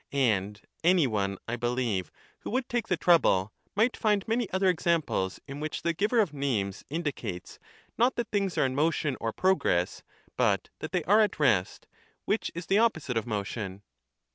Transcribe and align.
And 0.13 0.59
any 0.83 1.05
one 1.05 1.37
I 1.47 1.55
believe 1.57 2.09
who 2.39 2.49
would 2.49 2.67
take 2.67 2.87
the 2.87 2.97
trouble 2.97 3.53
might 3.75 3.95
find 3.95 4.27
many 4.27 4.49
other 4.49 4.65
examples 4.67 5.39
in 5.47 5.59
which 5.59 5.83
the 5.83 5.93
giver 5.93 6.19
of 6.19 6.33
names 6.33 6.83
indi 6.89 7.11
cates, 7.11 7.59
not 7.99 8.15
that 8.15 8.31
things 8.31 8.57
are 8.57 8.65
in 8.65 8.73
motion 8.73 9.15
or 9.21 9.31
progress, 9.31 10.01
but 10.37 10.69
that 10.79 10.91
they 10.91 11.03
are 11.03 11.21
at 11.21 11.39
rest; 11.39 11.85
which 12.25 12.49
is 12.55 12.65
the 12.65 12.79
opposite 12.79 13.15
of 13.15 13.27
motion. 13.27 13.83